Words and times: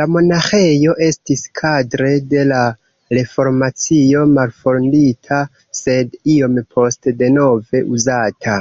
La 0.00 0.04
monaĥejo 0.10 0.92
estis 1.06 1.42
kadre 1.58 2.12
de 2.30 2.44
la 2.52 2.60
Reformacio 3.18 4.22
malfondita, 4.38 5.42
sed 5.82 6.16
iom 6.36 6.58
poste 6.78 7.16
denove 7.20 7.84
uzata. 8.00 8.58